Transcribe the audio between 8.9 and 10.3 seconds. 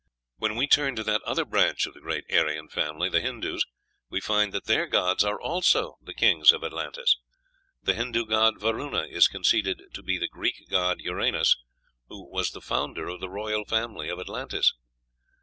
is conceded to be the